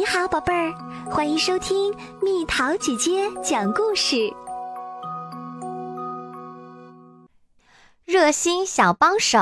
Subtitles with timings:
[0.00, 0.72] 你好，宝贝儿，
[1.10, 4.32] 欢迎收听蜜桃姐姐讲故事。
[8.06, 9.38] 热心小帮手，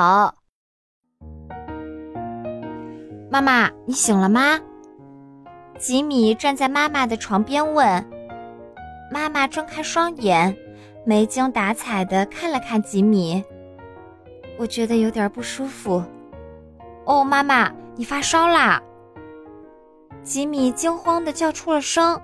[3.31, 4.59] 妈妈，你醒了吗？
[5.77, 8.05] 吉米站在妈妈的床边问。
[9.09, 10.53] 妈妈睁开双眼，
[11.05, 13.41] 没精打采的看了看吉米。
[14.57, 16.03] 我觉得有点不舒服。
[17.05, 18.83] 哦，妈妈，你发烧啦！
[20.23, 22.19] 吉米惊慌的叫出了声：“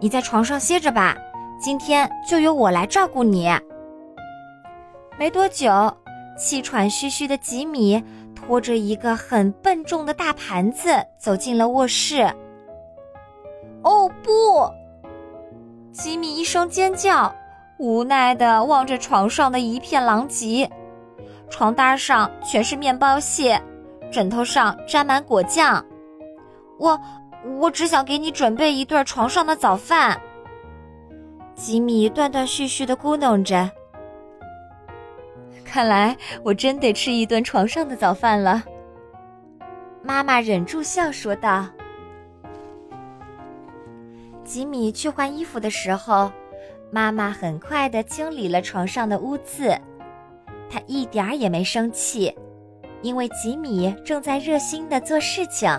[0.00, 1.16] 你在床上歇着吧，
[1.60, 3.50] 今天就由我来照顾你。”
[5.18, 5.94] 没多久，
[6.38, 8.02] 气喘吁吁的吉米
[8.34, 12.22] 拖着一个很笨重的大盘子走进了卧室。
[13.82, 14.70] 哦不！
[15.92, 17.34] 吉米一声尖叫，
[17.78, 20.70] 无奈的望着床上的一片狼藉，
[21.50, 23.60] 床单上全是面包屑，
[24.10, 25.84] 枕头上沾满果酱。
[26.80, 26.98] 我，
[27.58, 30.18] 我只想给你准备一顿床上的早饭。
[31.54, 33.70] 吉米断断续续的咕哝着。
[35.62, 38.64] 看来我真得吃一顿床上的早饭了。
[40.02, 41.66] 妈妈忍住笑说道。
[44.42, 46.32] 吉米去换衣服的时候，
[46.90, 49.78] 妈妈很快的清理了床上的污渍，
[50.70, 52.34] 她一点儿也没生气，
[53.02, 55.70] 因为吉米正在热心的做事情。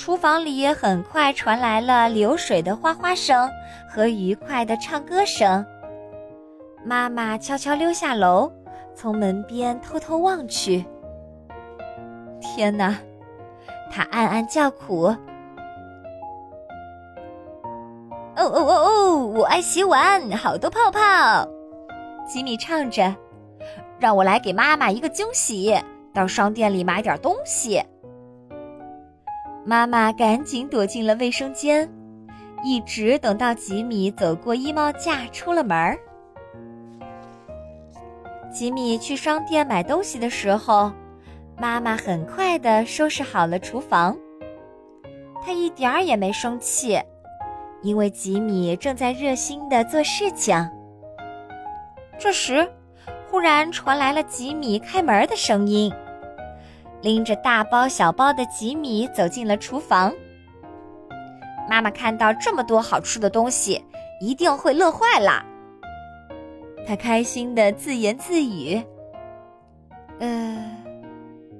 [0.00, 3.50] 厨房里很快传来了流水的哗哗声
[3.86, 5.62] 和愉快的唱歌声。
[6.82, 8.50] 妈妈悄悄溜下楼，
[8.94, 10.86] 从门边偷偷望去。
[12.40, 12.96] 天哪，
[13.90, 15.04] 她暗暗叫苦
[18.36, 21.46] ：“哦哦哦哦，我爱洗碗，好多泡泡。”
[22.26, 23.14] 吉米唱着
[24.00, 25.78] ：“让我来给妈妈一个惊喜，
[26.14, 27.82] 到商店里买点东西。”
[29.64, 31.88] 妈妈赶紧躲进了卫生间，
[32.64, 35.96] 一直等到吉米走过衣帽架出了门。
[38.52, 40.90] 吉米去商店买东西的时候，
[41.58, 44.16] 妈妈很快的收拾好了厨房。
[45.44, 46.98] 她一点儿也没生气，
[47.82, 50.56] 因为吉米正在热心的做事情。
[52.18, 52.68] 这时，
[53.30, 55.92] 忽然传来了吉米开门的声音。
[57.02, 60.12] 拎着大包小包的吉米走进了厨房。
[61.68, 63.84] 妈妈看到这么多好吃的东西，
[64.20, 65.44] 一定会乐坏了。
[66.86, 68.82] 他开心的自言自语
[70.18, 70.58] ：“呃，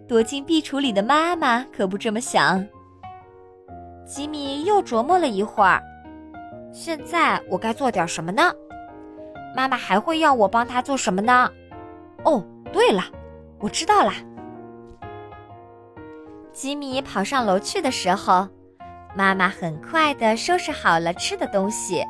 [0.09, 2.67] 躲进壁橱里的妈妈可不这么想。”
[4.05, 5.81] 吉米又琢磨了一会儿，
[6.73, 8.53] 现在我该做点什么呢？
[9.55, 11.49] 妈妈还会要我帮她做什么呢？
[12.25, 13.05] 哦，对了，
[13.61, 14.15] 我知道啦。
[16.61, 18.47] 吉米跑上楼去的时候，
[19.17, 22.05] 妈妈很快的收拾好了吃的东西。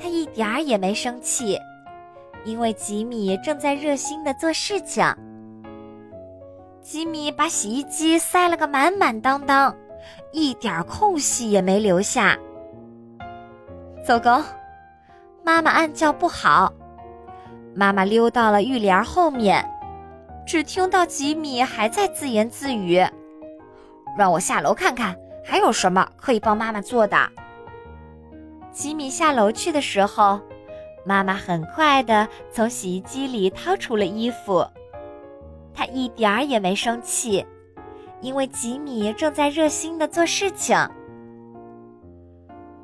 [0.00, 1.58] 她一点儿也没生气，
[2.46, 5.04] 因为吉米正在热心的做事情。
[6.80, 9.76] 吉米把洗衣机塞了个满满当当，
[10.32, 12.38] 一点空隙也没留下。
[14.02, 14.42] 糟糕，
[15.44, 16.72] 妈妈暗叫不好。
[17.74, 19.62] 妈妈溜到了浴帘后面，
[20.46, 23.06] 只听到吉米还在自言自语。
[24.16, 27.16] 让我下楼看看还有什么可以帮妈妈做的。
[28.70, 30.40] 吉米下楼去的时候，
[31.04, 34.66] 妈妈很快的从洗衣机里掏出了衣服，
[35.74, 37.44] 她一点儿也没生气，
[38.20, 40.76] 因为吉米正在热心的做事情。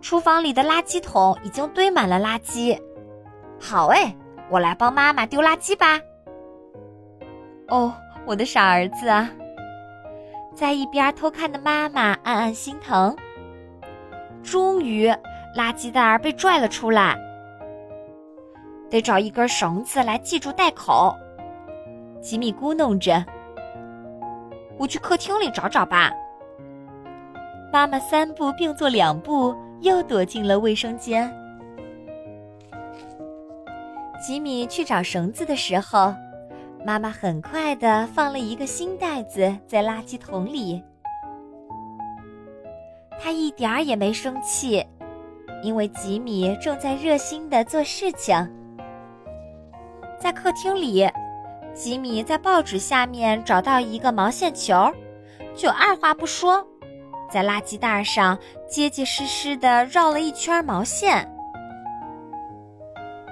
[0.01, 2.79] 厨房里的垃圾桶已经堆满了垃圾，
[3.61, 4.15] 好哎，
[4.51, 6.01] 我来帮妈妈丢垃圾吧。
[7.69, 7.93] 哦，
[8.27, 9.31] 我的傻儿子啊！
[10.59, 13.15] 在一边偷看的妈妈暗暗心疼。
[14.43, 15.09] 终于，
[15.57, 17.17] 垃圾袋儿被拽了出来，
[18.91, 21.17] 得找一根绳子来系住袋口。
[22.21, 23.25] 吉米咕哝着
[24.77, 26.11] ：“我去客厅里找找吧。”
[27.73, 31.33] 妈妈三步并作两步，又躲进了卫生间。
[34.27, 36.13] 吉米去找绳子的时候。
[36.89, 40.83] 妈妈很快的放了一个新袋子在垃圾桶里，
[43.21, 44.83] 她一点儿也没生气，
[45.63, 48.35] 因为吉米正在热心的做事情。
[50.19, 51.07] 在客厅里，
[51.75, 54.91] 吉米在报纸下面找到一个毛线球，
[55.55, 56.67] 就二话不说，
[57.31, 61.31] 在垃圾袋上结结实实的绕了一圈毛线。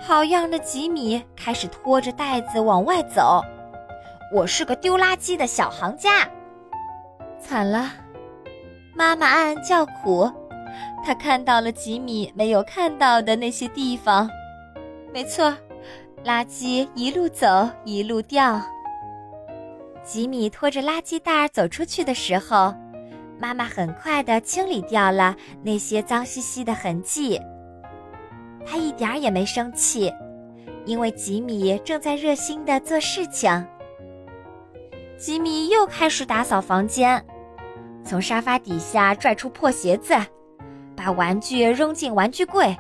[0.01, 3.43] 好样的，吉米开始拖着袋子往外走。
[4.33, 6.29] 我是个丢垃圾的小行家。
[7.41, 7.91] 惨了，
[8.95, 10.31] 妈妈暗暗叫苦，
[11.05, 14.29] 她看到了吉米没有看到的那些地方。
[15.13, 15.53] 没错，
[16.25, 18.61] 垃圾一路走一路掉。
[20.05, 22.73] 吉米拖着垃圾袋走出去的时候，
[23.41, 27.41] 妈妈很快地清理掉了那些脏兮兮的痕迹。
[28.67, 30.13] 他一点儿也没生气，
[30.85, 33.65] 因为吉米正在热心地做事情。
[35.17, 37.25] 吉米又开始打扫房间。
[38.05, 40.15] 从沙发底下拽出破鞋子，
[40.95, 42.77] 把玩具扔进玩具柜，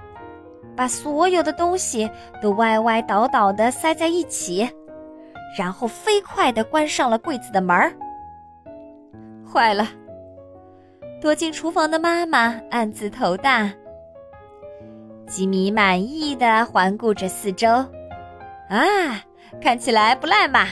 [0.77, 2.09] 把所有的东西
[2.43, 4.69] 都歪歪倒倒的塞在一起，
[5.59, 7.93] 然后飞快地关上了柜子的门儿。
[9.51, 9.89] 坏了！
[11.21, 13.73] 躲进厨房的妈妈暗自头大。
[15.27, 19.25] 吉米满意的环顾着四周，啊，
[19.61, 20.69] 看起来不赖嘛！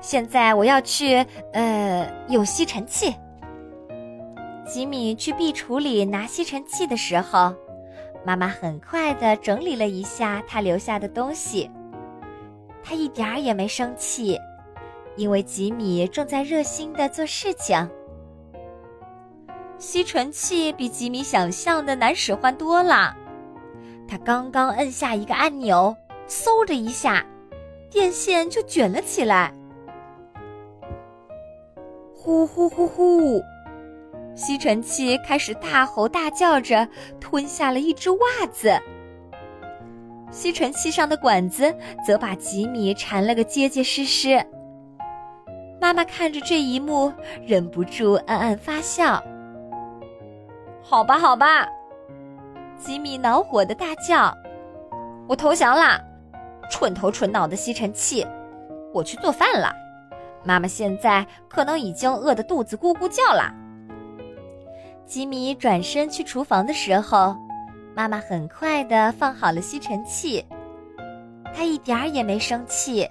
[0.00, 3.14] 现在我要去，呃，用吸尘器。
[4.66, 7.54] 吉米去壁橱里拿吸尘器的时候，
[8.24, 11.70] 妈妈很快地整理了一下他留下的东西。
[12.84, 14.38] 他一点儿也没生气，
[15.16, 17.88] 因为吉米正在热心地做事情。
[19.78, 23.16] 吸尘器比吉米想象的难使唤多了。
[24.08, 25.96] 他刚刚摁下一个按钮，
[26.28, 27.24] 嗖的一下，
[27.90, 29.52] 电线就卷了起来。
[32.14, 33.42] 呼呼呼呼！
[34.34, 36.86] 吸尘器开始大吼大叫着，
[37.20, 38.78] 吞下了一只袜子。
[40.30, 41.74] 吸尘器上的管子
[42.04, 44.44] 则把吉米缠了个结结实实。
[45.80, 47.12] 妈妈看着这一幕，
[47.46, 49.22] 忍不住暗暗发笑。
[50.82, 51.66] 好吧，好吧，
[52.78, 54.36] 吉米恼火的大叫
[55.28, 56.00] ：“我投降啦！
[56.70, 58.26] 蠢头蠢脑的吸尘器，
[58.92, 59.72] 我去做饭了。
[60.44, 63.52] 妈妈现在可能已经饿得肚子咕咕叫了。”
[65.06, 67.36] 吉米转身去厨房的时候，
[67.94, 70.44] 妈妈很快地放好了吸尘器。
[71.54, 73.08] 她一点儿也没生气，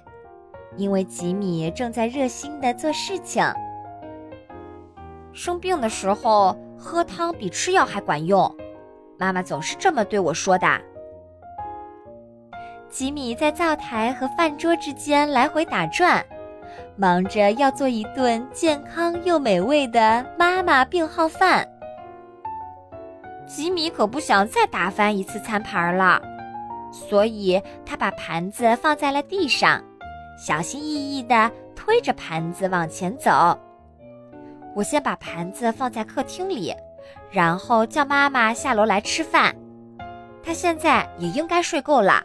[0.76, 3.44] 因为吉米正在热心地做事情。
[5.32, 8.54] 生病的时候喝汤比吃药还管用，
[9.18, 10.66] 妈妈总是这么对我说的。
[12.88, 16.24] 吉米在灶台和饭桌之间来回打转，
[16.96, 21.68] 忙着要做一顿健康又美味的妈妈病号饭。
[23.46, 26.20] 吉米可不想再打翻一次餐盘了，
[26.90, 29.82] 所以他把盘子放在了地上，
[30.38, 33.58] 小心翼翼地推着盘子往前走。
[34.74, 36.74] 我先把盘子放在客厅里，
[37.30, 39.54] 然后叫妈妈下楼来吃饭。
[40.42, 42.22] 她现在也应该睡够了。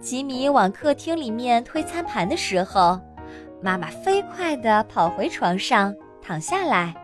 [0.00, 3.00] 吉米往客厅里面推餐盘的时候，
[3.60, 6.94] 妈妈飞快地跑回床上躺下来。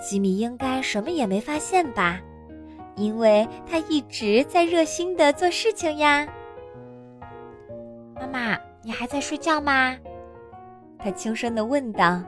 [0.00, 2.20] 吉米应该什么也没发现吧，
[2.94, 6.26] 因为他一直在热心的做事情呀。
[8.14, 9.96] 妈妈，你还在睡觉吗？
[10.98, 12.22] 他轻声的问道。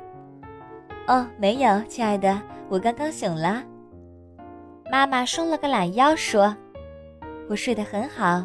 [1.07, 3.63] 哦，没有，亲爱的，我刚刚醒了。
[4.91, 6.57] 妈妈伸了个懒腰，说
[7.49, 8.45] ：“我睡得很好，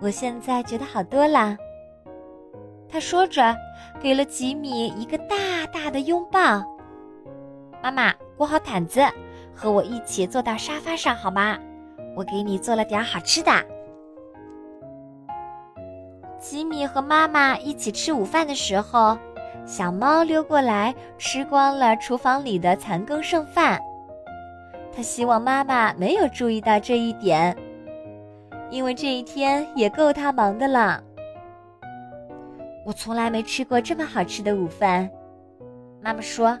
[0.00, 1.56] 我现在觉得好多了。”
[2.88, 3.56] 他说着，
[4.00, 5.36] 给了吉米一个大
[5.72, 6.64] 大的拥抱。
[7.82, 8.12] 妈妈。
[8.34, 9.00] 裹好毯子，
[9.54, 11.56] 和我一起坐到沙发上好吗？
[12.16, 13.52] 我给你做了点好吃的。
[16.40, 19.16] 吉米和妈妈一起吃午饭的时候，
[19.64, 23.80] 小猫溜过来吃光了厨房里的残羹剩饭。
[24.94, 27.56] 他希望妈妈没有注意到这一点，
[28.70, 31.02] 因为这一天也够他忙的了。
[32.84, 35.08] 我从来没吃过这么好吃的午饭，
[36.02, 36.58] 妈妈说。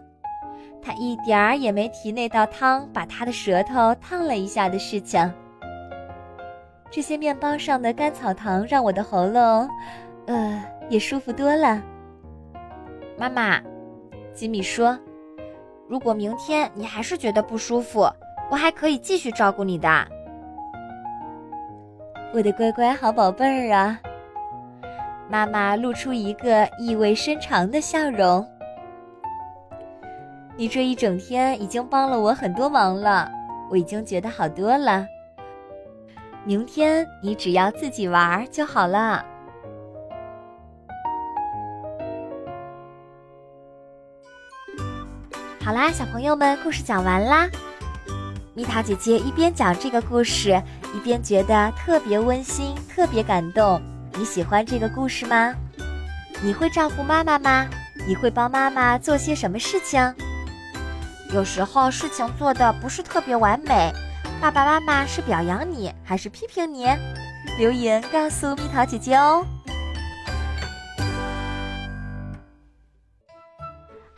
[0.84, 5.32] 她一点儿也没提那道汤把她的舌头烫了一下的事情。
[6.90, 9.68] 这些面包上的甘草糖让我的喉咙，
[10.26, 11.80] 呃，也舒服多了。
[13.18, 13.60] 妈妈，
[14.32, 14.98] 吉米说
[15.88, 18.10] ：“如果明天你还是觉得不舒服，
[18.50, 19.88] 我还可以继续照顾你的。”
[22.34, 24.00] 我的乖乖好宝贝儿啊！
[25.28, 28.46] 妈妈露出一个意味深长的笑容。
[30.56, 33.30] 你这一整天已经帮了我很多忙了，
[33.70, 35.06] 我已经觉得好多了。
[36.44, 39.24] 明天你只要自己玩就好了。
[45.64, 47.48] 好啦，小朋友们，故事讲完啦。
[48.52, 50.60] 蜜桃姐姐一边讲这个故事，
[50.92, 53.80] 一边觉得特别温馨，特别感动。
[54.18, 55.54] 你喜欢这个故事吗？
[56.42, 57.68] 你会照顾妈妈吗？
[58.08, 60.12] 你会帮妈妈做些什么事情？
[61.32, 63.92] 有时候事情做的不是特别完美，
[64.40, 66.88] 爸爸妈妈是表扬你还是批评你？
[67.56, 69.46] 留言告诉蜜桃姐姐哦。